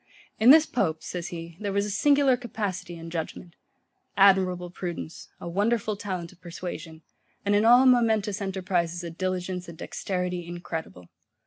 [0.39, 3.55] In this pope, says he, there was a singular capacity and judgement:
[4.17, 7.03] admirable prudence; a wonderful talent of persuasion;
[7.45, 11.07] and in all momentous enterprizes a diligence and dexterity incredible.